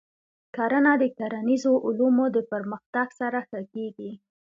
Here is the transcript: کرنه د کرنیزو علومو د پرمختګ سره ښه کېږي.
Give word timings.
کرنه 0.55 0.93
د 1.01 1.03
کرنیزو 1.17 1.73
علومو 1.87 2.25
د 2.35 2.37
پرمختګ 2.51 3.07
سره 3.19 3.39
ښه 3.49 3.59
کېږي. 3.73 4.11